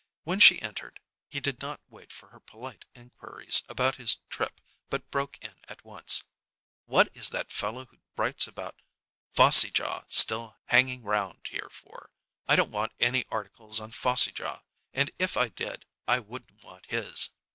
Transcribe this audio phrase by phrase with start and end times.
[0.23, 0.99] When she entered,
[1.29, 5.85] he did not wait for her polite inquiries about his trip, but broke in at
[5.85, 6.23] once.
[6.85, 8.81] "What is that fellow who writes about
[9.35, 12.09] phossy jaw still hanging round here for?
[12.47, 16.87] I don't want any articles on phossy jaw, and if I did, I wouldn't want
[16.87, 17.29] his."